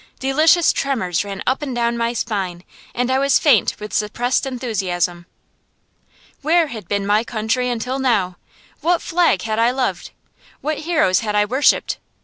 [0.17, 2.63] delicious tremors ran up and down my spine,
[2.95, 5.27] and I was faint with suppressed enthusiasm.
[6.41, 8.37] Where had been my country until now?
[8.79, 10.09] What flag had I loved?
[10.59, 11.99] What heroes had I worshipped?